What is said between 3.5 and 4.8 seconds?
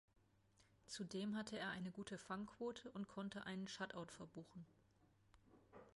Shutout verbuchen.